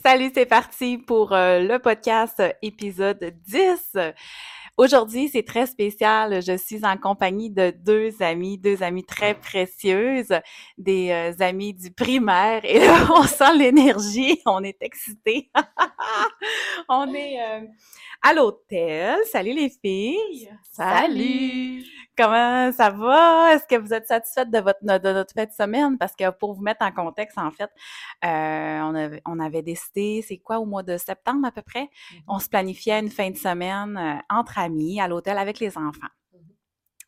[0.00, 3.96] Salut, c'est parti pour euh, le podcast euh, épisode 10.
[4.76, 6.40] Aujourd'hui, c'est très spécial.
[6.40, 10.32] Je suis en compagnie de deux amis, deux amis très précieuses,
[10.76, 12.64] des euh, amis du primaire.
[12.64, 15.50] Et là, on sent l'énergie, on est excités.
[16.88, 17.38] on est
[18.22, 19.18] à l'hôtel.
[19.32, 20.48] Salut les filles!
[20.70, 21.84] Salut!
[22.18, 23.54] Comment ça va?
[23.54, 25.96] Est-ce que vous êtes satisfaite de votre de notre fête de semaine?
[25.96, 27.70] Parce que pour vous mettre en contexte, en fait,
[28.24, 31.84] euh, on, avait, on avait décidé, c'est quoi, au mois de septembre à peu près?
[31.84, 32.22] Mm-hmm.
[32.26, 36.08] On se planifiait une fin de semaine euh, entre amis à l'hôtel avec les enfants.
[36.34, 36.40] Mm-hmm.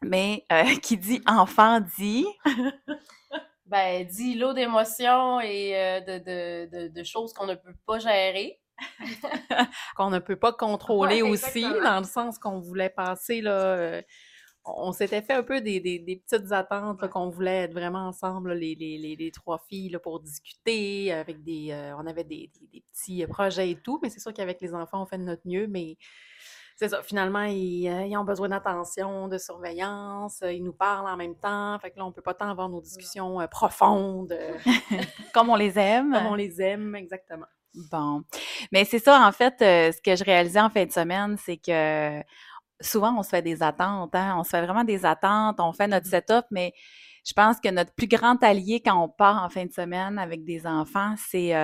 [0.03, 2.27] Mais euh, qui dit enfant dit...
[3.67, 5.73] ben, dit l'eau d'émotions et
[6.07, 8.61] de, de, de, de, choses qu'on ne peut pas gérer.
[9.97, 14.03] qu'on ne peut pas contrôler aussi, dans le sens qu'on voulait passer là
[14.77, 19.31] on s'était fait un peu des, petites attentes qu'on voulait être vraiment ensemble, les, les,
[19.33, 22.51] trois filles, pour discuter, avec des, euh, on avait des,
[22.93, 25.67] petits projets et tout, mais c'est sûr qu'avec les enfants, on fait de notre mieux,
[25.67, 25.97] mais
[26.77, 31.37] c'est ça, finalement, ils, euh, ont besoin d'attention, de surveillance, ils nous parlent en même
[31.37, 34.37] temps, fait que là, on peut pas tant avoir nos discussions euh, profondes.
[35.35, 36.13] Comme on les aime.
[36.13, 37.47] Comme on les aime, exactement.
[37.93, 38.25] Bon.
[38.73, 42.21] Mais c'est ça, en fait, ce que je réalisais en fin de semaine, c'est que
[42.81, 44.37] souvent, on se fait des attentes, hein?
[44.39, 46.73] on se fait vraiment des attentes, on fait notre mmh setup, mais
[47.27, 50.45] je pense que notre plus grand allié quand on part en fin de semaine avec
[50.45, 51.55] des enfants, c'est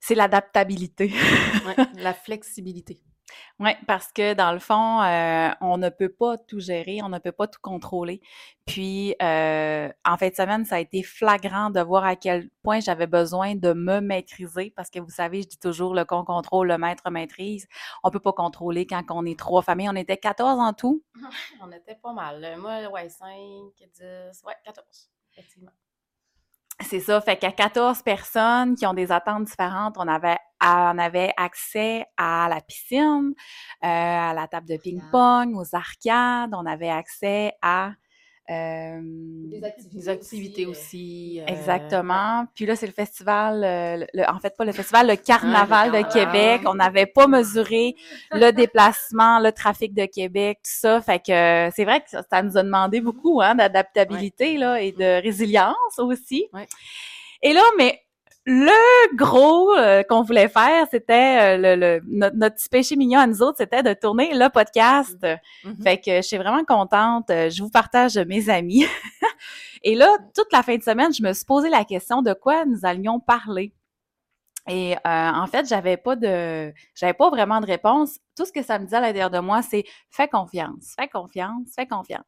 [0.00, 1.14] c'est l'adaptabilité.
[1.96, 3.00] la flexibilité.
[3.60, 7.18] Oui, parce que dans le fond, euh, on ne peut pas tout gérer, on ne
[7.18, 8.20] peut pas tout contrôler.
[8.66, 12.80] Puis, euh, en fin de semaine, ça a été flagrant de voir à quel point
[12.80, 16.68] j'avais besoin de me maîtriser, parce que vous savez, je dis toujours le con contrôle,
[16.68, 17.68] le maître maîtrise.
[18.02, 19.88] On peut pas contrôler quand on est trois familles.
[19.90, 21.02] On était 14 en tout.
[21.62, 22.56] on était pas mal.
[22.58, 23.28] Moi, ouais, 5,
[23.78, 25.70] 10, ouais, 14, effectivement.
[26.80, 31.32] C'est ça, fait qu'à 14 personnes qui ont des attentes différentes, on avait, on avait
[31.36, 33.32] accès à la piscine,
[33.84, 37.92] euh, à la table de ping-pong, aux arcades, on avait accès à
[38.50, 41.40] euh, des activités, aussi.
[41.40, 42.46] Euh, exactement.
[42.54, 46.60] Puis là, c'est le festival, euh, en fait, pas le festival, le carnaval, de Québec.
[46.66, 47.94] On n'avait pas mesuré
[48.32, 51.00] le déplacement, le trafic de Québec, tout ça.
[51.00, 55.22] Fait que c'est vrai que ça, nous a demandé beaucoup hein, d'adaptabilité là et de
[55.22, 56.46] résilience aussi.
[57.42, 58.02] Et là, mais
[58.46, 63.42] le gros euh, qu'on voulait faire, c'était euh, le, notre, petit péché mignon à nous
[63.42, 65.18] autres, c'était de tourner le podcast.
[65.64, 65.82] Mm-hmm.
[65.82, 67.30] Fait que je suis vraiment contente.
[67.30, 68.84] Euh, je vous partage mes amis.
[69.82, 72.66] Et là, toute la fin de semaine, je me suis posé la question de quoi
[72.66, 73.72] nous allions parler.
[74.66, 78.18] Et en fait, j'avais pas de, j'avais pas vraiment de réponse.
[78.34, 81.68] Tout ce que ça me disait à l'intérieur de moi, c'est fais confiance, fais confiance,
[81.76, 82.24] fais confiance.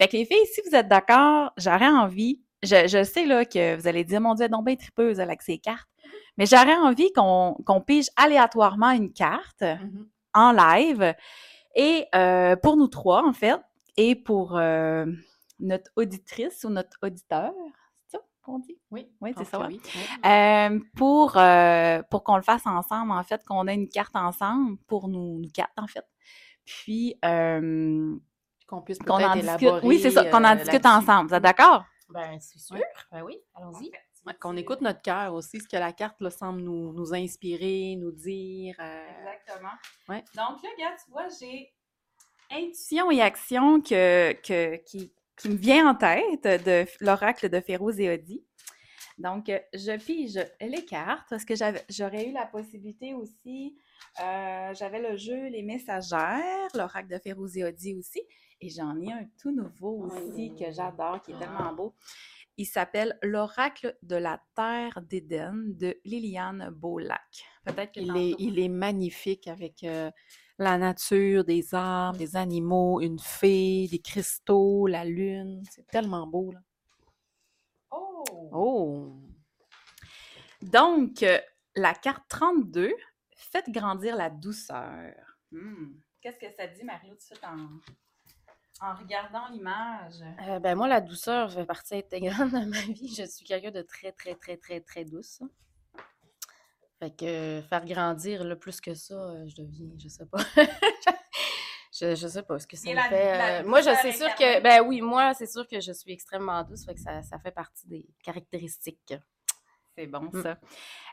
[0.00, 3.86] Fait que les filles, si vous êtes d'accord, j'aurais envie je, sais là, que vous
[3.86, 5.88] allez dire, mon Dieu, elle est donc bien tripeuse avec ses cartes.
[6.38, 10.04] Mais j'aurais envie qu'on pige aléatoirement une carte mmh
[10.36, 11.14] en live.
[11.74, 13.60] Et euh, pour nous trois, en fait,
[13.96, 15.06] et pour euh,
[15.58, 17.52] notre auditrice ou notre auditeur,
[18.06, 18.78] c'est ça qu'on dit?
[18.90, 19.66] Oui, oui c'est ça.
[19.66, 19.80] Oui.
[20.24, 21.32] Euh, pour
[22.10, 25.50] pour qu'on le fasse ensemble, en fait, qu'on ait une carte ensemble pour nous, nous
[25.52, 26.06] quatre, en fait.
[26.64, 29.70] Puis qu'on puisse discute.
[29.82, 31.28] Oui, c'est ça, qu'on en discute ensemble.
[31.28, 31.84] Vous êtes d'accord?
[32.08, 32.78] Ben, c'est sûr.
[33.10, 33.90] Ben oui, allons-y.
[34.40, 38.12] qu'on écoute notre cœur aussi, ce que la carte là, semble nous, nous inspirer, nous
[38.12, 38.76] dire.
[38.80, 39.74] Euh, Exactement.
[40.08, 40.20] Ouais.
[40.34, 41.72] Donc là, regarde, tu vois, j'ai
[42.50, 48.00] intuition et action que, que, qui, qui me vient en tête de l'oracle de Férouz
[48.00, 48.44] et Odi.
[49.18, 51.54] Donc, je pige les cartes parce que
[51.88, 53.78] j'aurais eu la possibilité aussi,
[54.20, 58.22] euh, j'avais le jeu Les Messagères, l'oracle de Férouz et Odi aussi.
[58.60, 61.94] Et j'en ai un tout nouveau aussi que j'adore, qui est tellement beau.
[62.58, 67.44] Il s'appelle L'oracle de la terre d'Éden de Liliane Beaulac.
[67.64, 70.10] Peut-être qu'il est, il est magnifique avec euh,
[70.58, 75.62] la nature, des arbres, des animaux, une fée, des cristaux, la lune.
[75.70, 76.60] C'est tellement beau, là.
[77.90, 78.24] Oh!
[78.52, 79.16] Oh!
[80.62, 81.38] Donc, euh,
[81.74, 82.94] la carte 32,
[83.36, 85.14] faites grandir la douceur.
[85.52, 85.92] Hmm.
[86.22, 87.80] Qu'est-ce que ça dit, Mario, tout de suite en
[88.80, 90.22] en regardant l'image?
[90.48, 93.14] Euh, ben moi, la douceur fait partie intégrante de ma vie.
[93.16, 95.40] Je suis quelqu'un de très, très, très, très, très douce.
[96.98, 100.38] Fait que faire grandir le plus que ça, euh, je deviens, je sais pas.
[101.92, 103.60] je, je sais pas ce que ça me fait.
[103.60, 106.62] Euh, moi, je sais sûr que, ben oui, moi, c'est sûr que je suis extrêmement
[106.64, 109.14] douce, fait que ça, ça fait partie des caractéristiques.
[109.94, 110.42] C'est bon, mm.
[110.42, 110.58] ça.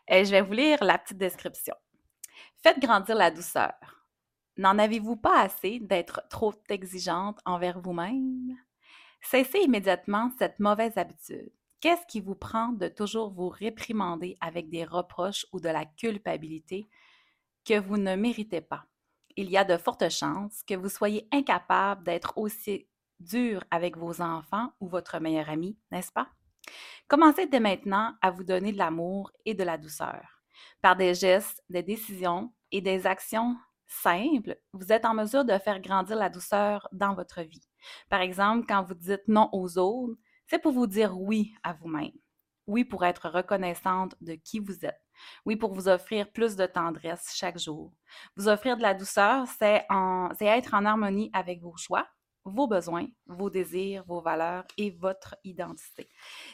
[0.08, 1.76] Et je vais vous lire la petite description.
[2.62, 3.74] Faites grandir la douceur.
[4.58, 8.56] N'en avez-vous pas assez d'être trop exigeante envers vous-même?
[9.22, 11.52] Cessez immédiatement cette mauvaise habitude,
[11.84, 16.88] Qu'est-ce qui vous prend de toujours vous réprimander avec des reproches ou de la culpabilité
[17.66, 18.86] que vous ne méritez pas?
[19.36, 22.88] Il y a de fortes chances que vous soyez incapable d'être aussi
[23.20, 26.30] dur avec vos enfants ou votre meilleur ami, n'est-ce pas?
[27.10, 30.42] Commencez dès maintenant à vous donner de l'amour et de la douceur.
[30.82, 33.58] Par des gestes, des décisions et des actions
[33.88, 37.68] simples, vous êtes en mesure de faire grandir la douceur dans votre vie.
[38.10, 42.12] Par exemple, quand vous dites non aux autres, c'est pour vous dire oui à vous-même.
[42.68, 45.02] Oui pour être reconnaissante de qui vous êtes.
[45.46, 47.92] Oui pour vous offrir plus de tendresse chaque jour.
[48.36, 49.86] Vous offrir de la douceur, c'est
[50.40, 52.08] être en harmonie avec vos choix,
[52.46, 56.10] vos besoins, vos désirs, vos valeurs et votre identité.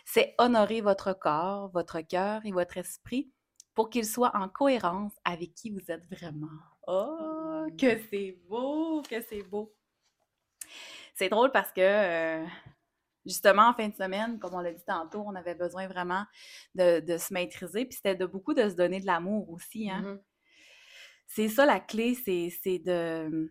[0.06, 3.32] C'est honorer votre corps, votre cœur et votre esprit
[3.80, 6.52] pour qu'ils soient en cohérence avec qui vous êtes vraiment.
[6.86, 9.74] Oh, que c'est beau, que c'est beau.
[11.16, 12.46] C'est drôle parce que euh,
[13.26, 16.26] justement, en fin de semaine, comme on l'a dit tantôt, on avait besoin vraiment
[16.76, 17.86] de, se maîtriser.
[17.86, 19.90] Puis c'était de beaucoup de se donner de l'amour aussi.
[19.90, 20.02] Hein?
[20.02, 20.22] Mm-hmm.
[21.28, 23.50] C'est ça la clé, c'est de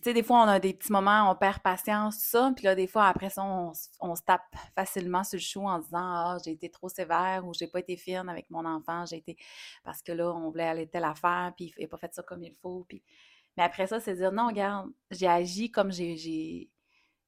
[0.00, 2.52] tu sais, des fois, on a des petits moments, on perd patience, tout ça.
[2.54, 5.98] Puis là, des fois, après ça, on, se tape facilement sur le chou en disant
[5.98, 9.36] Ah, j'ai été trop sévère ou j'ai pas été fine avec mon enfant, j'ai été.
[9.84, 12.42] Parce que là, on voulait aller telle affaire, puis il n'a pas fait ça comme
[12.42, 12.84] il faut.
[12.88, 13.02] Puis...
[13.56, 16.70] Mais après ça, c'est dire Non, regarde, j'ai agi comme j'ai.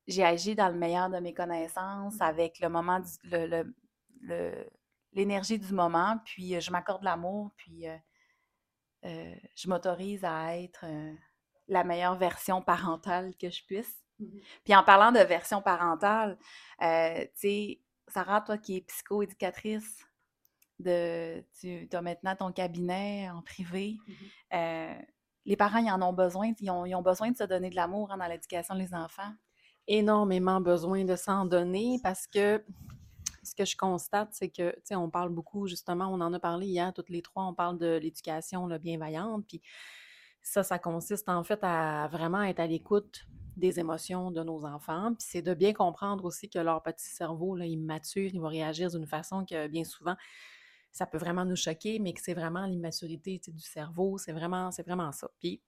[0.08, 2.22] J'ai agi dans le meilleur de mes connaissances, mmh.
[2.22, 3.72] avec le moment, du, le,
[5.12, 7.96] l'énergie du moment, puis euh, je m'accorde l'amour, puis euh,
[9.04, 10.84] euh, je m'autorise à être
[11.68, 13.94] la meilleure version parentale que je puisse.
[14.18, 14.26] Mmh
[14.64, 16.38] puis en parlant de version parentale,
[16.82, 20.04] euh, tu sais, Sarah, toi qui es psycho-éducatrice,
[20.78, 23.96] de, tu as maintenant ton cabinet en privé.
[24.06, 24.12] Mmh
[24.54, 24.94] euh,
[25.44, 26.52] les parents, ils en ont besoin.
[26.60, 29.32] Ils ont, besoin de se donner de l'amour hein, dans l'éducation des enfants?
[29.88, 32.64] Énormément besoin de s'en donner parce que
[33.42, 36.38] ce que je constate, c'est que, tu sais, on parle beaucoup, justement, on en a
[36.38, 39.44] parlé hier, toutes les trois, on parle de l'éducation bienveillante.
[39.48, 39.60] Puis
[40.42, 45.14] ça, ça consiste en fait à vraiment être à l'écoute des émotions de nos enfants.
[45.14, 48.90] Puis c'est de bien comprendre aussi que leur petit cerveau, là, immature, il va réagir
[48.90, 50.16] d'une façon que bien souvent,
[50.90, 54.18] ça peut vraiment nous choquer, mais que c'est vraiment l'immaturité du cerveau.
[54.18, 55.30] C'est vraiment, c'est vraiment ça.
[55.38, 55.62] Puis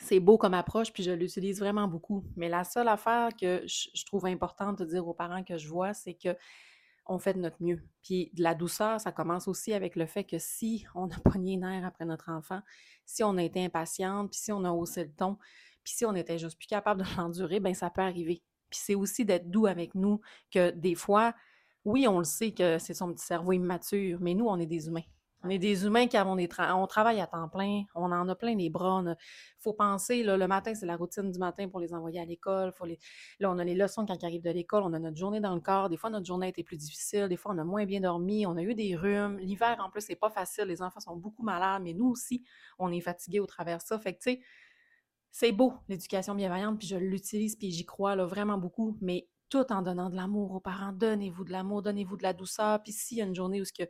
[0.00, 2.24] c'est beau comme approche, puis je l'utilise vraiment beaucoup.
[2.36, 5.94] Mais la seule affaire que je trouve importante de dire aux parents que je vois,
[5.94, 6.36] c'est que
[7.10, 7.82] on fait de notre mieux.
[8.02, 11.56] Puis de la douceur, ça commence aussi avec le fait que si on a pogné
[11.56, 12.60] nerf après notre enfant,
[13.04, 15.36] si on a été impatiente, puis si on a haussé le ton,
[15.82, 18.42] puis si on était juste plus capable de l'endurer, ben ça peut arriver.
[18.70, 20.20] Puis c'est aussi d'être doux avec nous
[20.52, 21.34] que des fois,
[21.84, 24.86] oui, on le sait que c'est son petit cerveau immature, mais nous, on est des
[24.86, 25.02] humains.
[25.42, 28.34] On est des humains qui avons des on travaille à temps plein, on en a
[28.34, 29.02] plein les bras.
[29.06, 29.16] Il
[29.58, 32.72] faut penser, là, le matin, c'est la routine du matin pour les envoyer à l'école.
[32.84, 32.98] Les...
[33.38, 35.54] Là, on a les leçons quand ils arrivent de l'école, on a notre journée dans
[35.54, 35.88] le corps.
[35.88, 38.44] Des fois, notre journée a été plus difficile, des fois, on a moins bien dormi,
[38.46, 39.38] on a eu des rhumes.
[39.38, 40.64] L'hiver, en plus, c'est pas facile.
[40.64, 42.44] Les enfants sont beaucoup malades, mais nous aussi,
[42.78, 43.98] on est fatigués au travers de ça.
[43.98, 44.40] Fait que, tu sais,
[45.30, 49.72] c'est beau, l'éducation bienveillante, puis je l'utilise, puis j'y crois là, vraiment beaucoup, mais tout
[49.72, 50.92] en donnant de l'amour aux parents.
[50.92, 52.82] Donnez-vous de l'amour, donnez-vous de la douceur.
[52.82, 53.82] Puis s'il y a une journée où ce que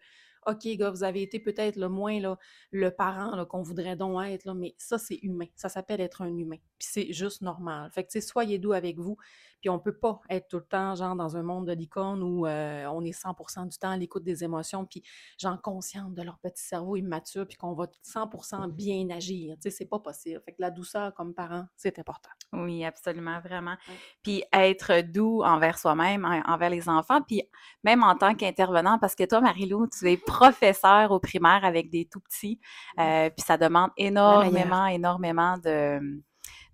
[0.50, 2.38] OK, gars, vous avez été peut-être le moins là,
[2.72, 5.46] le parent qu'on voudrait donc être, là, mais ça, c'est humain.
[5.56, 6.58] Ça s'appelle être un humain.
[6.78, 7.90] Puis c'est juste normal.
[7.92, 9.16] Fait que, tu sais, soyez doux avec vous.
[9.60, 12.46] Puis on peut pas être tout le temps, genre, dans un monde de l'icône où
[12.46, 15.02] euh, on est 100 du temps à l'écoute des émotions, puis,
[15.38, 19.56] genre, consciente de leur petit cerveau immature, puis qu'on va 100 bien agir.
[19.56, 20.40] Tu sais, c'est pas possible.
[20.44, 22.30] Fait que la douceur comme parent, c'est important.
[22.52, 23.76] Oui, absolument, vraiment.
[24.22, 27.42] Puis être doux envers soi-même, envers les enfants, puis
[27.84, 32.06] même en tant qu'intervenant, parce que toi, Marie-Lou, tu es professeure au primaire avec des
[32.06, 32.58] tout petits,
[32.98, 36.20] euh, puis ça demande énormément, énormément de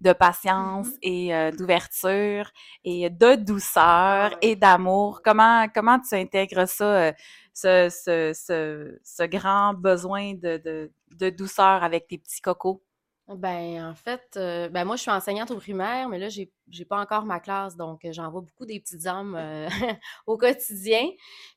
[0.03, 0.99] de patience mm-hmm.
[1.03, 2.51] et euh, d'ouverture
[2.85, 5.23] et de douceur ah et d'amour.
[5.25, 7.13] Comment, comment tu intègres ça, euh,
[7.55, 12.83] ce, ce, ce, ce, grand besoin de, de, de, douceur avec tes petits cocos?
[13.29, 16.85] Ben, en fait, euh, ben moi, je suis enseignante au primaire, mais là, j'ai, j'ai
[16.85, 19.37] pas encore ma classe, donc j'envoie beaucoup des petites âmes
[20.27, 21.09] au quotidien.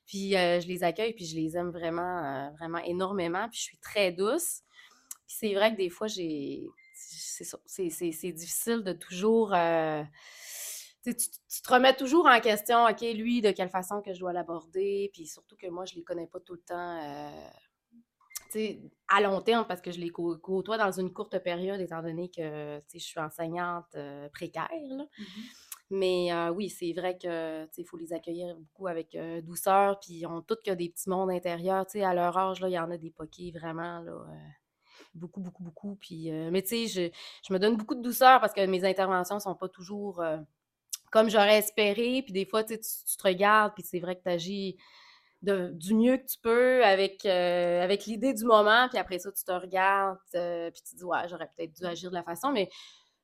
[0.06, 4.10] Puis je les accueille, puis je les aime vraiment, vraiment énormément, puis je suis très
[4.10, 4.62] douce.
[5.28, 6.66] Puis c'est vrai que des fois, j'ai
[7.66, 9.54] c'est difficile de toujours.
[9.54, 10.02] Euh,
[11.02, 15.10] tu, te remets toujours en question, OK, lui, de quelle façon que je dois l'aborder,
[15.12, 17.32] puis surtout que moi, je les connais pas tout le temps.
[18.56, 18.74] Euh,
[19.08, 22.80] à long terme, parce que je les côtoie dans une courte période, étant donné que
[22.92, 24.68] je suis enseignante euh, précaire.
[24.72, 25.02] Mmh
[25.90, 30.42] Mais oui, c'est vrai que il faut les accueillir beaucoup avec douceur, puis ils ont
[30.42, 31.86] toutes que des petits mondes intérieurs.
[31.96, 34.14] À leur âge, il y en a des poquets vraiment là,
[35.14, 35.96] beaucoup, beaucoup, beaucoup.
[36.00, 37.10] Puis, euh, mais tu sais, je,
[37.46, 40.38] je, me donne beaucoup de douceur parce que mes interventions ne sont pas toujours euh,
[41.10, 42.22] comme j'aurais espéré.
[42.22, 44.76] Puis des fois, tu, tu te regardes, puis c'est vrai que tu agis
[45.42, 48.88] du mieux que tu peux avec, euh, avec l'idée du moment.
[48.88, 51.84] Puis après ça, tu te regardes, euh, puis tu te dis, ouais, j'aurais peut-être dû
[51.84, 52.52] agir de la façon.
[52.52, 52.68] Mais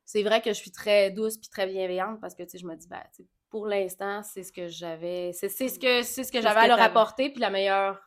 [0.04, 2.66] c'est vrai que je suis très douce puis très bienveillante parce que, tu sais, je
[2.66, 3.02] me dis, ben,
[3.50, 7.30] pour l'instant, c'est ce que j'avais, c'est ce que, ce que j'avais à leur apporter.
[7.30, 8.00] Puis la meilleure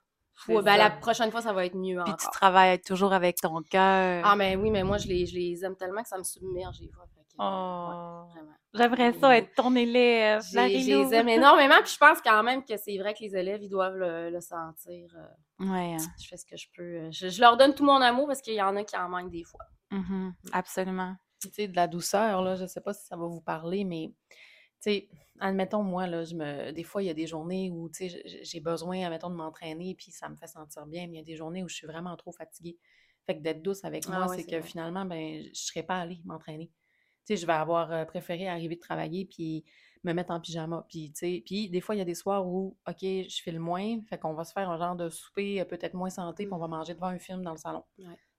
[0.48, 4.22] ben, la prochaine fois, ça va être mieux Puis tu travailles toujours avec ton cœur.
[4.26, 6.78] Ah, mais oui, mais moi, je les, je les aime tellement que ça me submerge,
[7.40, 8.26] Oh.
[8.74, 12.78] J'aimerais ça être ton élève, Je les aime énormément, puis je pense quand même que
[12.78, 15.10] c'est vrai que les élèves, ils doivent le, sentir.
[15.16, 15.66] Euh.
[15.66, 15.96] Ouais.
[15.96, 16.06] Hein.
[16.22, 16.84] Je fais ce que je peux.
[16.84, 19.32] Euh, je, leur donne tout mon amour parce qu'il y en a qui en manquent
[19.32, 19.66] des fois.
[19.92, 20.12] Mm-hmm.
[20.12, 20.34] Mm.
[20.54, 21.16] Absolument.
[21.42, 24.12] Tu sais, de la douceur, là, je sais pas si ça va vous parler, mais
[24.30, 26.72] tu sais, admettons, moi, là, je me...
[26.72, 29.96] des fois, il y a des journées où, tu sais, j'ai besoin, admettons, de m'entraîner,
[29.96, 31.88] puis ça me fait sentir bien, mais il y a des journées où je suis
[31.88, 32.78] vraiment trop fatiguée.
[33.26, 36.20] Fait que d'être douce avec moi, ah c'est que finalement, ben, je serais pas allée
[36.26, 36.72] m'entraîner.
[37.30, 39.64] Tu sais, je vais avoir préféré arriver de travailler, puis
[40.04, 40.86] me mettre en pyjama.
[40.90, 43.60] Puis, tu sais, puis des fois, il y a des soirs où, OK, je file
[43.60, 46.58] moins, fait qu'on va se faire un genre de souper peut-être moins santé, puis on
[46.58, 46.72] va mmh.
[46.72, 47.84] manger devant un film dans le salon,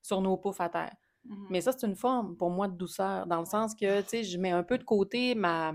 [0.03, 0.97] sur nos poufs à terre.
[1.25, 4.09] Mmh mais ça, c'est une forme, pour moi, de douceur, dans le sens que, tu
[4.09, 5.75] sais, je mets un peu de côté ma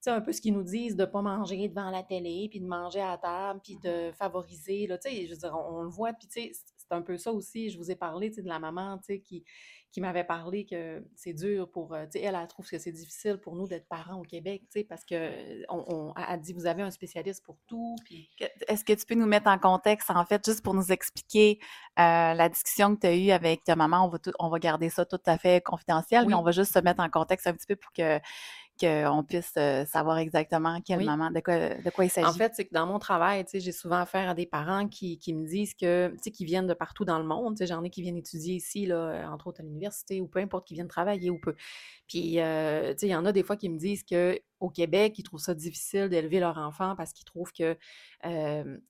[0.00, 2.60] sais, un peu ce qu'ils nous disent de ne pas manger devant la télé, puis
[2.60, 5.90] de manger à table, puis de favoriser, là, tu sais, je veux dire, on, le
[5.90, 8.42] voit, puis tu sais, c'est un peu ça aussi, je vous ai parlé, tu sais,
[8.42, 9.44] de la maman, tu sais, qui,
[9.92, 13.38] qui m'avait parlé que c'est dur pour, tu sais, elle, elle trouve que c'est difficile
[13.38, 16.82] pour nous d'être parents au Québec, tu sais, parce que on, a dit, vous avez
[16.82, 18.28] un spécialiste pour tout, puis...
[18.68, 21.58] Est-ce que tu peux nous mettre en contexte, en fait, juste pour nous expliquer
[21.98, 24.90] euh, la discussion que tu as eue avec ta maman, on va, on va garder
[24.90, 27.66] ça tout à fait confidentiel, mais on va juste se mettre en contexte un petit
[27.66, 28.20] peu pour que
[28.80, 29.52] qu'on puisse
[29.86, 32.26] savoir exactement quel moment, de quoi, de quoi il s'agit.
[32.26, 35.34] En fait, c'est que dans mon travail, j'ai souvent affaire à des parents qui, qui
[35.34, 37.56] me disent que, qui viennent de partout dans le monde.
[37.60, 40.74] J'en ai qui viennent étudier ici, là, entre autres à l'université, ou peu importe, qui
[40.74, 41.54] viennent travailler ou peu.
[42.08, 45.40] Puis, il y en a des fois qui me disent que au Québec, ils trouvent
[45.40, 47.76] ça difficile d'élever leur enfant parce qu'ils trouvent que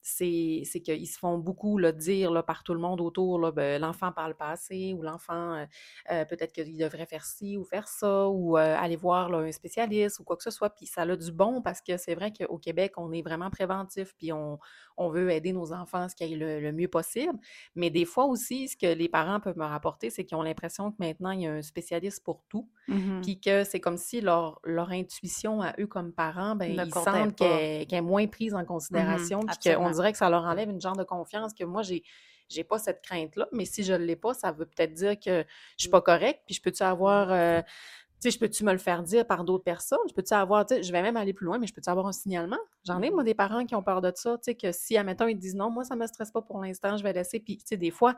[0.03, 4.13] c'est qu'ils se font beaucoup le dire là, par tout le monde autour, ben, l'enfant
[4.13, 5.65] parle pas assez ou l'enfant,
[6.09, 10.37] peut-être qu'il devrait faire ci ou faire ça ou aller voir un spécialiste ou quoi
[10.37, 10.71] que ce soit.
[10.71, 14.15] Puis ça a du bon parce que c'est vrai qu'au Québec, on est vraiment préventif
[14.19, 14.59] puis on,
[14.97, 17.39] on veut aider nos enfants à ce qu'il y ait le, mieux possible.
[17.75, 20.91] Mais des fois aussi, ce que les parents peuvent me rapporter, c'est qu'ils ont l'impression
[20.93, 22.69] que maintenant, il y a un spécialiste pour tout.
[22.91, 26.93] Mmh puis que c'est comme si leur, leur intuition à eux comme parents, ben, ils
[26.93, 30.69] sentent qu'elle est moins prise en mmh considération, puis qu'on dirait que ça leur enlève
[30.69, 32.03] une genre de confiance que moi, j'ai
[32.49, 35.45] j'ai pas cette crainte-là, mais si je ne l'ai pas, ça veut peut-être dire que
[35.77, 38.79] je suis pas correcte, puis je peux-tu avoir, euh, tu sais, je peux-tu me le
[38.79, 40.01] faire dire par d'autres personnes?
[40.09, 42.09] Je peux-tu avoir, tu sais, je vais même aller plus loin, mais je peux-tu avoir
[42.09, 42.59] un signalement?
[42.85, 44.97] J'en ai, moi, mmh des parents qui ont peur de ça, tu sais, que si,
[44.97, 47.57] admettons, ils disent non, moi, ça me stresse pas pour l'instant, je vais laisser, puis,
[47.59, 48.17] tu sais, des fois,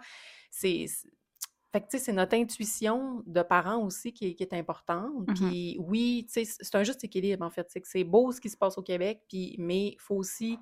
[0.50, 0.86] c'est
[1.72, 5.26] fait que, tu sais, c'est notre intuition de parents aussi qui, est importante.
[5.26, 7.66] Mmh puis, oui, tu sais, c'est un juste équilibre, en fait.
[7.84, 10.58] C'est beau ce qui se passe au Québec, puis, mais il faut aussi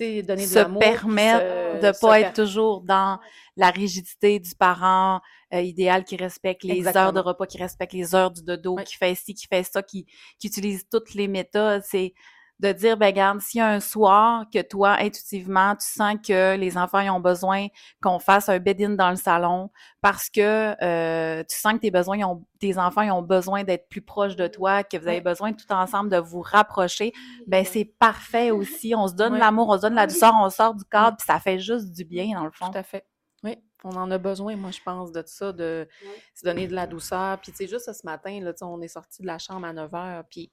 [0.00, 0.82] donner de l'amour.
[0.82, 3.18] Se permettre de ne pas être toujours dans
[3.56, 5.20] la rigidité du parent
[5.52, 8.96] euh, idéal qui respecte les heures de repas, qui respecte les heures du dodo, qui
[8.96, 10.06] fait ci, qui fait ça, qui,
[10.38, 11.82] qui utilise toutes les méthodes.
[11.84, 12.14] C'est
[12.60, 16.56] de dire, ben garde, s'il y a un soir que toi, intuitivement, tu sens que
[16.56, 17.68] les enfants ont besoin
[18.02, 22.20] qu'on fasse un bed-in dans le salon parce que euh, tu sens que tes besoins,
[22.24, 25.70] ont, tes enfants ont besoin d'être plus proches de toi, que vous avez besoin tout
[25.72, 27.12] ensemble de vous rapprocher,
[27.46, 28.94] ben c'est parfait aussi.
[28.94, 31.38] On se donne l'amour, on se donne la douceur, on sort du cadre, puis ça
[31.38, 32.70] fait juste du bien, dans le fond.
[32.70, 33.06] Tout à fait.
[33.44, 35.88] Oui, on en a besoin, moi, je pense, de ça, de
[36.34, 37.38] se donner de la douceur.
[37.40, 39.90] Puis, tu sais, juste ce matin, là, on est sorti de la chambre à 9
[39.92, 40.50] h, puis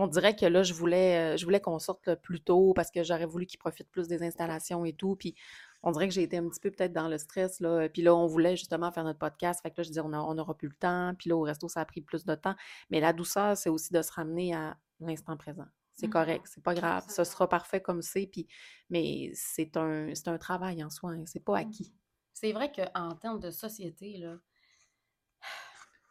[0.00, 3.02] on dirait que là, je voulais, euh, je voulais qu'on sorte plus tôt parce que
[3.02, 5.16] j'aurais voulu qu'ils profitent plus des installations et tout.
[5.16, 5.34] Puis
[5.82, 7.58] on dirait que j'ai été un petit peu peut-être dans le stress.
[7.58, 7.88] Là.
[7.88, 9.60] Puis là, on voulait justement faire notre podcast.
[9.60, 11.14] Fait que là, je disais, on n'aura plus le temps.
[11.18, 12.54] Puis là, au resto, ça a pris plus de temps.
[12.90, 15.66] Mais la douceur, c'est aussi de se ramener à l'instant présent.
[15.94, 16.10] C'est mmh.
[16.10, 17.04] correct, c'est pas grave.
[17.08, 18.28] Ce sera parfait comme c'est.
[18.28, 18.46] Puis,
[18.90, 21.10] mais c'est un, un travail en soi.
[21.10, 21.66] Hein, c'est pas mmh.
[21.66, 21.92] acquis.
[22.34, 24.36] C'est vrai qu'en termes de société, là,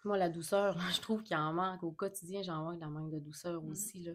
[0.04, 1.84] moi, la douceur, je trouve qu'il en manque.
[1.84, 3.72] Au quotidien, j'en manque d'un manque de douceur mmh.
[3.72, 4.04] aussi.
[4.04, 4.12] Là.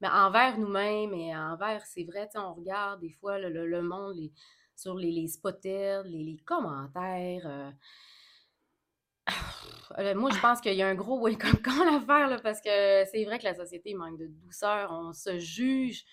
[0.00, 4.18] Mais envers nous-mêmes et envers, c'est vrai, on regarde des fois le, monde
[4.76, 7.46] sur les, les spotters, les, commentaires.
[7.46, 7.70] Euh,
[9.98, 13.04] euh, moi, je pense qu'il y a un gros wake-up call à faire parce que
[13.10, 14.90] c'est vrai que la société manque de douceur.
[14.92, 16.04] On se juge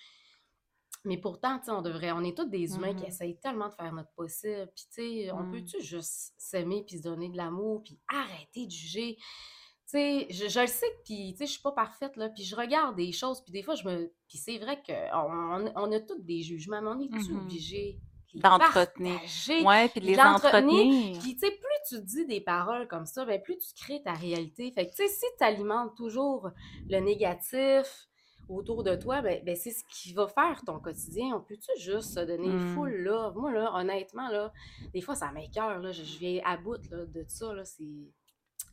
[1.03, 3.69] mais pourtant, tu sais, on devrait, on est tous des humains qui mmh essayent tellement
[3.69, 4.71] de faire notre possible.
[4.75, 5.51] Puis, tu sais, on mmh.
[5.51, 9.15] peut-tu juste s'aimer puis se donner de l'amour puis arrêter de juger?
[9.17, 12.43] Tu sais, je, je, le sais, puis, tu sais, je suis pas parfaite, là, puis
[12.43, 14.13] je regarde des choses, puis des fois, je me...
[14.27, 17.99] Puis c'est vrai qu'on on a tous des jugements, mais on est-tu mmh obligé
[18.35, 19.19] d'entretenir.
[19.65, 21.19] Ouais, puis de les entretenir.
[21.19, 24.13] Puis, tu sais, plus tu dis des paroles comme ça, ben plus tu crées ta
[24.13, 24.71] réalité.
[24.71, 26.49] Fait que, tu sais, si tu alimentes toujours
[26.89, 28.07] le négatif,
[28.55, 31.33] autour de toi, ben, ben, c'est ce qui va faire ton quotidien.
[31.35, 32.75] On peut-tu juste se donner Mm.
[32.75, 33.35] full love?
[33.37, 34.51] Moi, là, honnêtement, là,
[34.93, 35.91] des fois, ça m'écœure, là.
[35.91, 37.65] Je, je viens à bout, là, de ça, là.
[37.65, 37.83] C'est...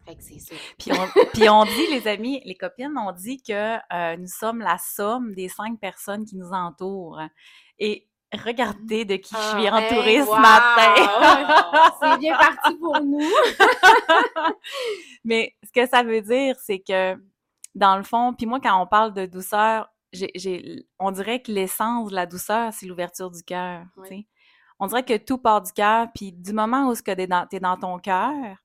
[0.07, 0.55] Fait que c'est ça.
[0.79, 4.61] Puis on, puis on dit, les amis, les copines, on dit que euh, nous sommes
[4.61, 7.21] la somme des cinq personnes qui nous entourent.
[7.79, 10.39] Et regardez de qui je suis Ah, entourée hey, ce wow!
[10.39, 10.95] matin.
[12.01, 13.21] c'est bien parti pour nous.
[15.25, 17.17] Mais ce que ça veut dire, c'est que
[17.79, 19.89] dans le fond, puis moi, quand on parle de douceur,
[20.99, 23.85] on dirait que l'essence de la douceur, c'est l'ouverture du cœur.
[23.97, 24.27] Oui.
[24.79, 27.99] On dirait que tout part du cœur, puis du moment où tu es dans, ton
[27.99, 28.57] cœur,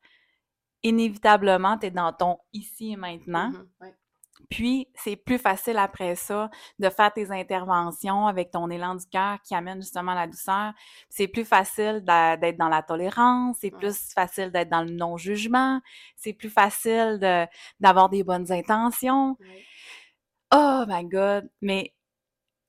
[0.84, 3.50] inévitablement, tu es dans ton ici et maintenant.
[3.50, 3.96] Mhm, ouais.
[4.50, 9.42] Puis, c'est plus facile après ça de faire tes interventions avec ton élan du cœur
[9.42, 10.74] qui amène justement la douceur.
[11.10, 15.82] C'est plus facile d'être dans la tolérance, c'est plus facile d'être dans le non-jugement,
[16.16, 17.48] c'est plus facile de-
[17.80, 19.38] d'avoir des bonnes intentions.
[20.54, 21.50] Oh my God!
[21.62, 21.94] Mais,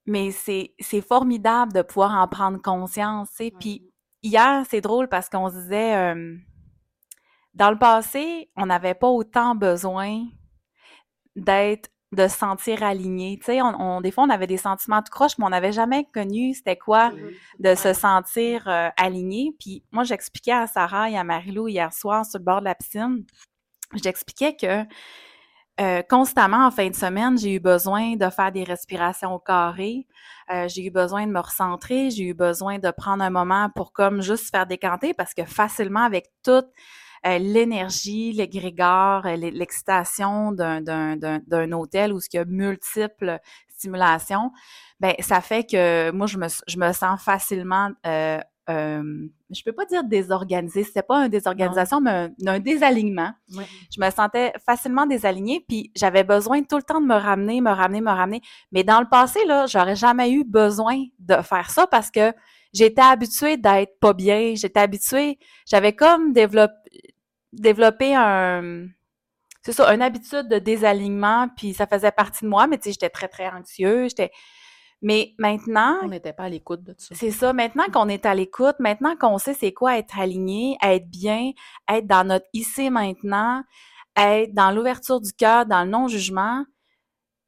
[0.07, 0.75] mais c'est
[1.07, 3.31] formidable de pouvoir en prendre conscience.
[3.39, 3.53] Ouais.
[3.59, 3.91] Puis,
[4.23, 6.37] hier, c'est drôle parce qu'on se disait, euh,
[7.53, 10.25] dans le passé, on n'avait pas autant besoin
[11.37, 13.39] d'être, de se sentir aligné.
[13.39, 15.73] Tu sais, on, on- des fois, on avait des sentiments de croche, mais on n'avait
[15.73, 17.11] jamais connu c'était quoi
[17.59, 19.55] de se sentir euh, aligné.
[19.59, 22.75] Puis moi, j'expliquais à Sarah et à Marilou hier soir sur le bord de la
[22.77, 23.25] piscine,
[23.95, 24.85] j'expliquais que
[25.81, 30.07] euh, constamment en fin de semaine, j'ai eu besoin de faire des respirations au carré.
[30.53, 32.11] Euh, j'ai eu besoin de me recentrer.
[32.11, 36.05] J'ai eu besoin de prendre un moment pour comme juste faire décanter parce que facilement
[36.05, 36.67] avec toute
[37.27, 43.39] euh, l'énergie, l'égrégore, euh, l'e- l'excitation d'un, hôtel où il y a multiples
[43.69, 44.51] stimulations,
[45.01, 48.39] ben ça fait que moi je me, je me sens facilement euh,
[48.71, 53.31] euh, je peux pas dire désorganisée, c'était pas une désorganisation, mais un, un désalignement.
[53.95, 57.71] Je me sentais facilement désalignée, puis j'avais besoin tout le temps de me ramener, me
[57.71, 58.41] ramener, me ramener.
[58.73, 62.33] Mais dans le passé, là, j'aurais jamais eu besoin de faire ça parce que
[62.73, 66.73] j'étais habituée d'être pas bien, j'étais habituée, j'avais comme développé,
[67.61, 68.87] développé un,
[69.63, 72.93] c'est ça, une habitude de désalignement, puis ça faisait partie de moi, mais tu sais,
[72.93, 74.31] j'étais très, très anxieuse, j'étais,
[75.01, 77.15] mais maintenant, On n'était pas à l'écoute de ça.
[77.15, 81.09] c'est ça, maintenant qu'on est à l'écoute, maintenant qu'on sait c'est quoi être aligné, être
[81.09, 81.53] bien,
[81.91, 83.63] être dans notre ici maintenant,
[84.17, 86.65] être dans l'ouverture du cœur, dans le non-jugement,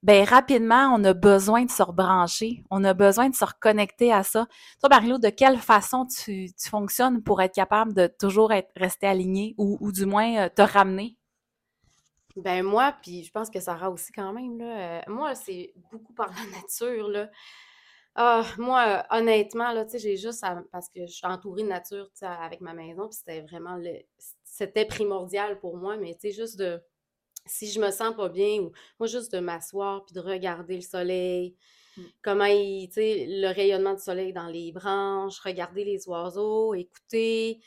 [0.02, 4.22] ben rapidement, on a besoin de se rebrancher, on a besoin de se reconnecter à
[4.22, 4.46] ça.
[4.80, 9.54] Toi, Marilou, de quelle façon tu, fonctionnes pour être capable de toujours être resté aligné
[9.58, 11.16] ou, du moins euh, te ramener?
[12.36, 14.98] Ben moi, puis je pense que Sarah aussi quand même, là.
[14.98, 17.30] euh, moi, c'est beaucoup par la nature, là.
[18.14, 22.60] Ah, moi, honnêtement, là, j'ai juste à- parce que je suis entourée de nature, avec
[22.62, 23.78] ma maison, puis c'était vraiment
[24.44, 26.82] c'était primordial pour moi, mais tu sais, juste de
[27.46, 30.82] si je me sens pas bien ou moi juste de m'asseoir puis de regarder le
[30.82, 31.56] soleil,
[31.96, 32.02] Mm.
[32.22, 37.60] comment il, tu sais, le rayonnement du soleil dans les branches, regarder les oiseaux, écouter,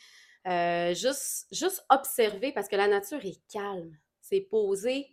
[0.48, 5.08] euh, juste, juste observer parce que la nature est calme, c'est posé,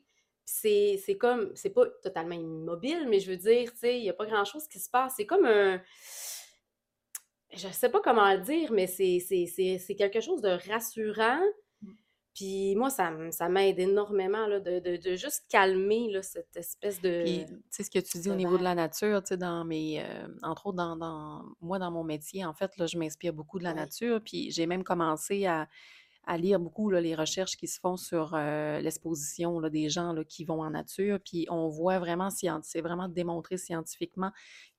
[0.44, 4.10] c'est c'est comme, c'est pas totalement immobile, mais je veux dire, tu sais, il y
[4.10, 5.14] a pas grand-chose qui se passe.
[5.16, 5.80] C'est comme un,
[7.52, 11.40] je sais pas comment le dire, mais c'est c'est- c'est- c'est quelque chose de rassurant.
[12.36, 17.00] Puis moi, ça, ça m'aide énormément là, de, de- de juste calmer là, cette espèce
[17.00, 17.22] de...
[17.24, 19.64] Puis, tu sais, ce que tu dis au niveau de la nature, tu sais, dans
[19.64, 23.32] mes, euh, entre autres, dans, dans- moi, dans mon métier, en fait, là, je m'inspire
[23.32, 24.20] beaucoup de la nature.
[24.22, 25.66] Puis, j'ai même commencé à,
[26.26, 30.22] à lire beaucoup là, les recherches qui se font sur euh, l'exposition des gens là,
[30.22, 31.18] qui vont en nature.
[31.24, 34.30] Puis, on voit vraiment, c'est vraiment démontré scientifiquement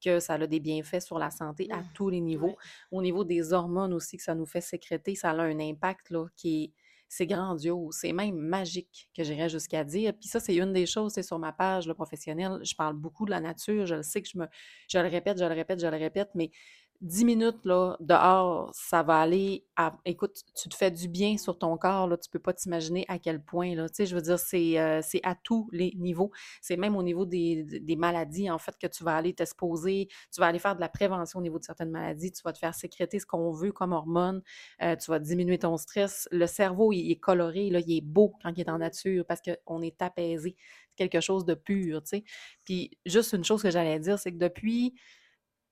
[0.03, 1.89] que ça a des bienfaits sur la santé à Mm.
[1.95, 2.55] tous les niveaux.
[2.91, 6.27] Au niveau des hormones aussi que ça nous fait sécréter, ça a un impact là,
[6.35, 6.73] qui est
[7.09, 10.13] c'est grandiose, c'est même magique, que j'irais jusqu'à dire.
[10.19, 13.25] Puis ça, c'est une des choses, c'est sur ma page le professionnel, je parle beaucoup
[13.25, 14.47] de la nature, je le sais que je me
[14.89, 16.51] je le répète, je le répète, je le répète, mais
[17.01, 19.63] 10 minutes là, dehors, ça va aller.
[20.05, 23.19] Écoute, tu te fais du bien sur ton corps, là, tu peux pas t'imaginer à
[23.19, 23.87] quel point, là.
[23.87, 26.31] Tu je veux dire, c'est euh, c'est à tous les niveaux.
[26.59, 27.65] C'est même au niveau des,
[27.97, 31.39] maladies, en fait, que tu vas aller t'exposer, tu vas aller faire de la prévention
[31.39, 34.41] au niveau de certaines maladies, tu vas te faire sécréter ce qu'on veut comme hormones,
[34.81, 36.27] euh, tu vas diminuer ton stress.
[36.31, 39.41] Le cerveau, il est coloré, là, il est beau quand il est en nature parce
[39.41, 40.55] qu'on est apaisé.
[40.89, 42.23] C'est quelque chose de pur, tu.
[42.63, 44.95] Puis juste une chose que j'allais dire, c'est que depuis,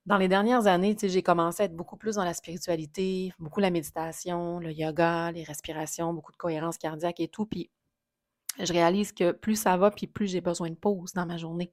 [0.06, 3.72] dans les dernières années, j'ai commencé à être beaucoup plus dans la spiritualité, beaucoup la
[3.72, 7.46] méditation, le yoga, les respirations, beaucoup de cohérence cardiaque et tout.
[7.46, 7.72] Puis
[8.60, 11.72] je réalise que plus ça va, puis plus j'ai besoin de pause dans ma journée.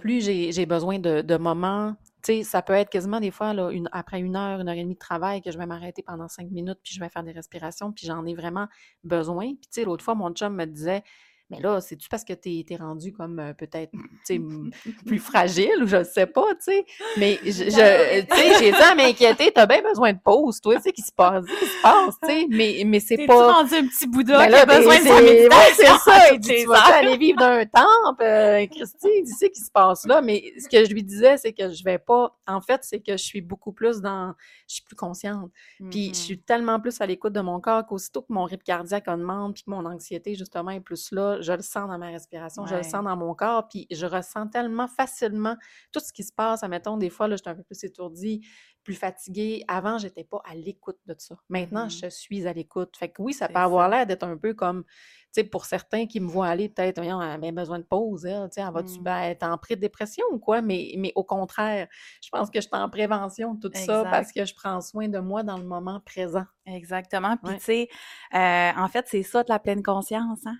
[0.00, 3.54] Plus j'ai j'ai besoin de, de moments, tu sais, ça peut être quasiment des fois,
[3.54, 6.02] là, une, après une heure, une heure et demie de travail, que je vais m'arrêter
[6.02, 8.66] pendant cinq minutes, puis je vais faire des respirations, puis j'en ai vraiment
[9.04, 9.46] besoin.
[9.54, 11.04] Puis tu sais, l'autre fois, mon chum me disait,
[11.48, 13.92] Mais là, c'est-tu parce que tu es, rendu comme euh, peut-être
[15.06, 16.84] plus fragile ou je ne sais pas, tu sais.
[17.16, 20.92] Mais je, je j'ai dit à m'inquiéter, t'as bien besoin de pause, toi, tu sais,
[20.92, 22.46] qui se passe, qui se passe, tu sais.
[22.56, 23.52] Mais, mais c'est pas.
[23.52, 25.74] rendu un petit Bouddha ben qui a besoin de sa méditation?
[25.74, 26.38] c'est ça.
[26.42, 30.22] tu vas aller vivre dans un temple, euh, Christy, tu sais, qui se passe là.
[30.22, 32.36] Mais ce que je lui disais, c'est que je vais pas.
[32.46, 34.34] En fait, c'est que je suis beaucoup plus dans.
[34.68, 35.50] Je suis plus consciente.
[35.90, 36.14] Puis je mm-hmm.
[36.14, 39.64] suis tellement plus à l'écoute de mon corps qu'aussitôt que mon rythme cardiaque augmente, puis
[39.64, 42.82] que mon anxiété, justement, est plus là, je le sens dans ma respiration, je le
[42.82, 45.56] sens dans mon corps, puis je ressens tellement facilement
[45.92, 46.62] tout ce qui se passe.
[46.62, 48.46] Admettons, des fois, là, j'étais un peu plus étourdie,
[48.86, 49.64] plus fatiguée.
[49.66, 51.36] Avant, j'étais pas à l'écoute de ça.
[51.48, 52.96] Maintenant, mmh je suis à l'écoute.
[52.96, 54.92] Fait que oui, ça peut avoir l'air d'être un peu comme, tu
[55.32, 58.54] sais, pour certains qui me voient aller, peut-être, elle a besoin de pause, elle, tu
[58.54, 59.06] sais, elle va-tu mmh.
[59.06, 60.62] être en pré-dépression ou quoi?
[60.62, 61.88] Mais, mais au contraire,
[62.22, 65.18] je pense que je suis en prévention tout ça parce que je prends soin de
[65.18, 66.44] moi dans le moment présent.
[66.64, 67.36] Exactement.
[67.38, 67.88] Puis, tu sais,
[68.34, 70.56] euh, en fait, c'est ça de la pleine conscience, hein?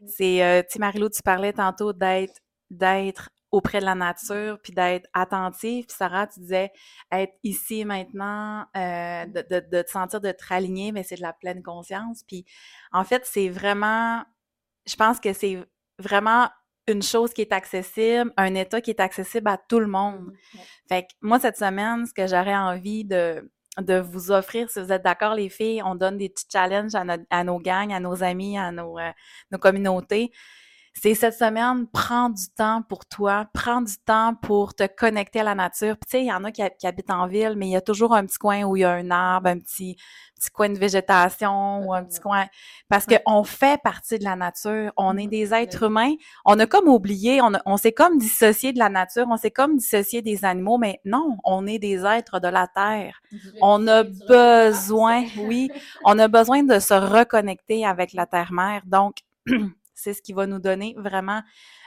[0.00, 0.06] Mmh.
[0.08, 4.72] C'est, euh, tu sais, Marilou, tu parlais tantôt d'être, d'être auprès de la nature, puis
[4.72, 5.86] d'être attentive.
[5.86, 6.72] Puis Sarah, tu disais
[7.10, 11.22] être ici maintenant, euh, de, de, de, te sentir de te raligner, mais c'est de
[11.22, 12.22] la pleine conscience.
[12.26, 12.44] Puis
[12.92, 14.22] en fait, c'est vraiment,
[14.86, 15.58] je pense que c'est
[15.98, 16.48] vraiment
[16.86, 20.26] une chose qui est accessible, un état qui est accessible à tout le monde.
[20.26, 20.58] Mmh,
[20.88, 24.92] fait que moi, cette semaine, ce que j'aurais envie de, de vous offrir, si vous
[24.92, 28.58] êtes d'accord, les filles, on donne des petits challenges à, nos gangs, à nos amis,
[28.58, 29.10] à nos, euh,
[29.52, 30.32] nos communautés
[30.92, 35.44] c'est cette semaine, prends du temps pour toi, prends du temps pour te connecter à
[35.44, 35.96] la nature.
[35.96, 37.80] Puis tu sais, il y en a qui, habitent en ville, mais il y a
[37.80, 39.96] toujours un petit coin où il y a un arbre, un petit,
[40.34, 42.46] petit coin de végétation ou un petit coin.
[42.88, 46.14] Parce qu'on fait partie de la nature, on est des êtres humains.
[46.44, 49.76] On a comme oublié, on, on s'est comme dissocié de la nature, on s'est comme
[49.76, 53.20] dissocié des animaux, mais non, on est des êtres de la terre.
[53.62, 55.70] On a besoin, oui,
[56.04, 58.82] on a besoin de se reconnecter avec la terre-mère.
[58.86, 59.18] Donc,
[60.00, 61.42] c'est ce qui va nous donner vraiment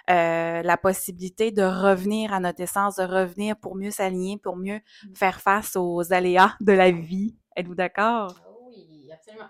[0.10, 4.78] euh, la possibilité de revenir à notre essence, de revenir pour mieux s'aligner, pour mieux
[5.04, 5.16] mmh.
[5.16, 7.36] faire face aux aléas de la vie.
[7.56, 8.42] Êtes-vous d'accord?
[8.46, 9.50] Ah oui, absolument.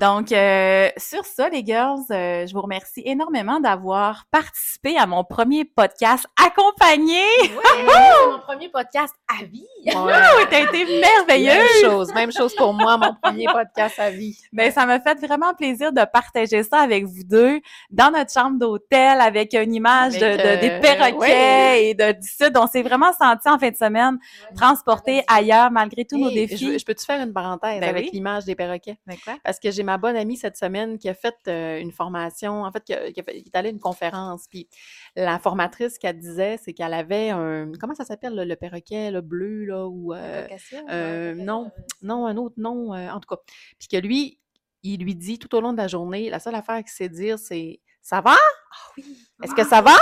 [0.00, 5.22] Donc, euh, sur ça, les girls, euh, je vous remercie énormément d'avoir participé à mon
[5.22, 7.22] premier podcast accompagné.
[7.42, 7.84] Oui,
[8.32, 9.66] mon premier podcast à vie.
[9.86, 11.82] Ouais, t'as été merveilleuse.
[11.82, 14.36] Même chose, même chose pour moi, mon premier podcast à vie.
[14.52, 18.32] Mais ben, ça m'a fait vraiment plaisir de partager ça avec vous deux dans notre
[18.32, 22.42] chambre d'hôtel avec une image de, des euh, perroquets et de d'ici.
[22.56, 24.18] On s'est vraiment senti en fin de semaine
[24.56, 26.78] transportés ailleurs malgré tous nos défis.
[26.78, 28.96] Je, peux-tu faire une parenthèse ben avec l'image des perroquets?
[29.44, 32.72] Parce que j'ai ma bonne amie cette semaine qui a fait euh, une formation, en
[32.72, 34.46] fait, qui, est allée à une conférence.
[34.50, 34.68] Puis
[35.14, 37.70] la formatrice qu'elle disait, c'est qu'elle avait un.
[37.80, 40.12] Comment ça s'appelle, le, perroquet, le bleu, là, ou.
[40.12, 40.48] Euh,
[40.90, 41.70] euh, non,
[42.02, 43.40] non, un autre nom, en tout cas.
[43.78, 44.40] Puis que lui,
[44.82, 47.38] il lui dit tout au long de la journée, la seule affaire qu'il sait dire,
[47.38, 48.34] c'est Ça va?
[48.34, 49.04] Ah oui.
[49.42, 49.96] Est-ce que ça va?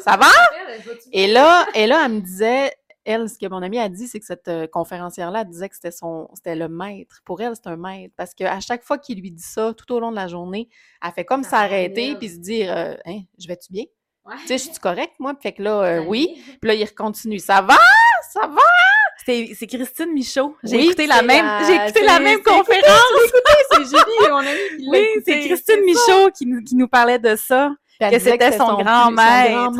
[0.00, 0.30] ça va?
[1.12, 2.72] Et là, et là, elle me disait
[3.06, 5.92] elle, ce que mon amie a dit, c'est que cette euh, conférencière-là disait que c'était
[5.92, 7.22] son, c'était le maître.
[7.24, 8.12] Pour elle, c'est un maître.
[8.16, 10.68] Parce qu'à chaque fois qu'il lui dit ça, tout au long de la journée,
[11.02, 13.84] elle fait comme s'arrêter puis se dire, euh, hein, je vais-tu bien?
[14.40, 15.34] Tu sais, je suis correcte, moi?
[15.34, 16.42] Puis fait que là, euh, oui.
[16.60, 17.38] Puis là, il continue.
[17.38, 17.78] Ça va?
[18.32, 18.62] Ça va?
[19.24, 20.56] C'est Christine Michaud.
[20.62, 23.00] J'ai écouté la même, j'ai écouté la même conférence.
[23.72, 24.88] C'est Julie, mon amie.
[24.88, 29.70] Oui, c'est Christine Michaud qui nous, qui nous parlait de ça que c'était son, grand-mère.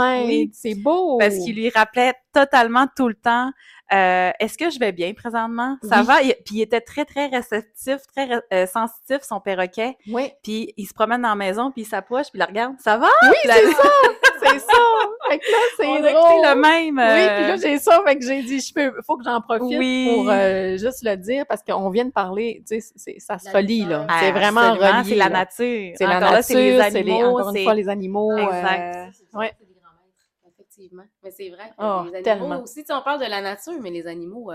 [0.53, 1.19] c'est beau.
[1.19, 3.51] Parce qu'il lui rappelait totalement tout le temps
[3.93, 5.79] euh, est-ce que je vais bien présentement?
[5.83, 6.19] Ça va?
[6.45, 9.97] puis il était très, très réceptif, très euh, sensitif, son perroquet.
[10.09, 10.33] Oui.
[10.43, 12.75] Puis il se promène dans la maison, puis il s'approche, puis il la regarde.
[12.81, 13.09] Ça va?
[13.23, 13.91] Oui, c'est ça!
[14.43, 14.73] c'est ça!
[15.29, 16.43] Fait que là, c'est drôle.
[16.43, 16.99] le même.
[16.99, 19.41] Oui, puis là, euh, j'ai ça, fait que j'ai dit, je peux, faut que j'en
[19.41, 20.31] profite pour
[20.79, 24.07] juste le dire, parce qu'on vient de parler, tu sais, ça se relie, là.
[24.21, 25.05] C'est vraiment relié.
[25.05, 25.95] C'est la nature.
[25.97, 27.39] C'est la nature, c'est les animaux.
[27.39, 28.37] encore une fois, les animaux.
[28.37, 29.13] Exact.
[29.35, 29.53] ouais.
[31.23, 33.91] Mais c'est vrai que oh, les animaux aussi, tu on parle de la nature, mais
[33.91, 34.53] les animaux.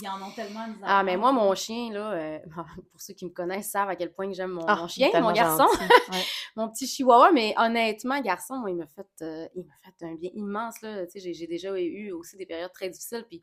[0.00, 2.38] Ils en ont tellement Ah, mais moi, mon chien, là, euh,
[2.90, 5.66] pour ceux qui me connaissent, savent à quel point j'aime mon, ah, chien, mon garçon,
[6.56, 7.32] mon petit chihuahua.
[7.32, 10.80] Mais honnêtement, garçon, moi, il m'a fait, euh, il m'a fait un bien immense.
[10.82, 11.06] Là.
[11.06, 13.24] Tu sais, j'ai, déjà eu aussi des périodes très difficiles.
[13.28, 13.42] Puis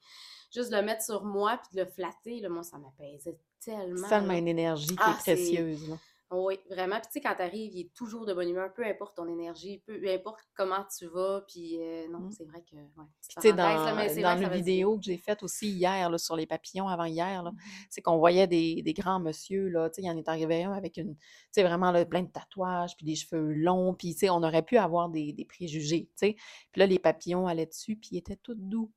[0.54, 4.04] juste le mettre sur moi, puis de le flatter, là, moi, ça m'apaisait tellement.
[4.04, 5.89] C'est tellement une énergie qui est ah, précieuse.
[5.89, 5.96] Là.
[6.31, 6.95] Oui, vraiment.
[6.95, 9.83] Puis tu sais, quand t'arrives, il est toujours de bonne humeur, peu importe ton énergie,
[9.85, 11.43] peu, importe comment tu vas.
[11.47, 12.31] Puis euh, non, mmh.
[12.31, 12.75] c'est vrai que.
[12.75, 16.47] Ouais, tu sais, dans, dans une vidéo que j'ai faite aussi hier là, sur les
[16.47, 17.55] papillons, avant hier, mmh
[17.89, 19.89] c'est qu'on voyait des, des, grands monsieur, là.
[19.89, 21.15] Tu sais, il y en est arrivé un avec une.
[21.15, 23.93] Tu sais, vraiment là, plein de tatouages, puis des cheveux longs.
[23.93, 26.35] Puis tu sais, on aurait pu avoir des, des préjugés, tu sais.
[26.71, 28.91] Puis là, les papillons allaient dessus, puis ils étaient tout doux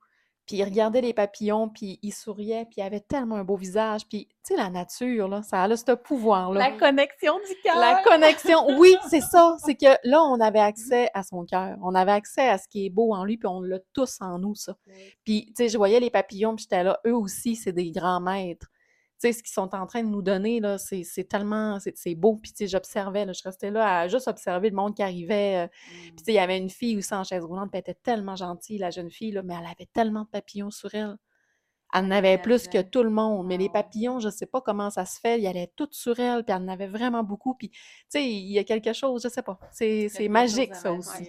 [0.48, 4.08] Puis il regardait les papillons, puis il souriait, puis il avait tellement un beau visage.
[4.08, 6.70] Puis, tu sais, la nature, là, ça a ce pouvoir-là.
[6.70, 7.78] La connexion du cœur.
[7.78, 9.56] La connexion, oui, c'est ça.
[9.66, 11.76] C'est que là, on avait accès à son cœur.
[11.82, 14.38] On avait accès à ce qui est beau en lui, puis on l'a tous en
[14.38, 14.74] nous, ça.
[15.22, 18.20] Puis, tu sais, je voyais les papillons, puis j'étais là, eux aussi, c'est des grands
[18.20, 18.68] maîtres
[19.18, 22.36] sais, ce qu'ils sont en train de nous donner, là, c'est, tellement, c'est, beau.
[22.36, 25.66] Puis, tu sais, j'observais, je restais là à juste observer le monde qui arrivait.
[25.66, 27.90] Euh, puis, tu sais, il y avait une fille aussi en chaise roulante, puis elle
[27.92, 31.16] était tellement gentille, la jeune fille, là, mais elle avait tellement de papillons sur elle.
[31.94, 33.46] Elle en avait plus que tout le monde.
[33.46, 36.20] Mais les papillons, je ne sais pas comment ça se fait, ils allaient toutes sur
[36.20, 37.54] elle, puis elle en avait vraiment beaucoup.
[37.54, 37.78] Puis, tu
[38.08, 39.58] sais, il y a quelque chose, je sais pas.
[39.70, 41.28] C'est, magique, ça aussi.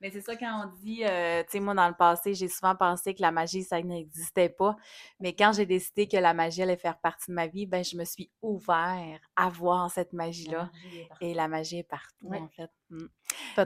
[0.00, 2.74] Mais c'est ça quand on dit, euh, tu sais, moi, dans le passé, j'ai souvent
[2.74, 4.76] pensé que la magie, ça n'existait pas.
[5.20, 7.96] Mais quand j'ai décidé que la magie allait faire partie de ma vie, ben, je
[7.96, 10.70] me suis ouvert à voir cette magie-là.
[11.20, 12.70] Et la magie est partout, en fait.
[12.90, 13.06] Mmh.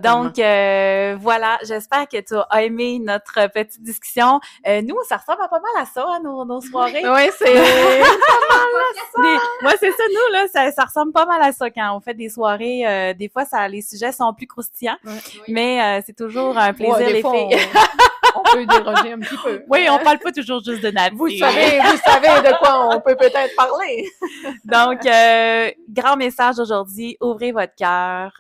[0.03, 4.41] Donc, euh, voilà, j'espère que tu as aimé notre petite discussion.
[4.67, 7.03] Euh, nous, ça ressemble à pas mal à ça, hein, nos, soirées.
[7.09, 7.55] oui, c'est
[9.63, 12.29] Moi, c'est ça, nous, là, ça, ressemble pas mal à ça quand on fait des
[12.29, 13.15] soirées.
[13.19, 14.99] Des fois, ça, les sujets sont plus croustillants,
[15.49, 17.59] mais c'est toujours un plaisir, les filles.
[18.37, 19.63] On, peut déroger un petit peu.
[19.69, 21.17] Oui, on parle pas toujours juste de nature.
[21.17, 24.09] Vous savez, vous savez de quoi on peut peut-être parler.
[24.65, 25.03] Donc,
[25.89, 28.33] grand message aujourd'hui, ouvrez votre cœur,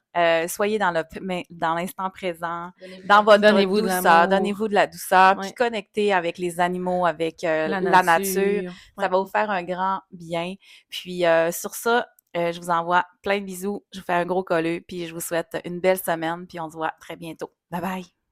[0.48, 1.02] soyez dans le
[1.50, 2.70] dans l'instant présent,
[3.06, 7.68] dans votre donnez-vous douceur, donnez-vous de la douceur, puis connectez avec les animaux, avec euh,
[7.68, 8.72] la, nature.
[8.98, 10.54] Ça va vous faire un grand bien.
[10.88, 13.84] Puis euh, sur ça, euh, je vous envoie plein de bisous.
[13.92, 16.70] Je vous fais un gros colleux, puis je vous souhaite une belle semaine, puis on
[16.70, 17.52] se voit très bientôt.
[17.70, 18.23] Bye bye!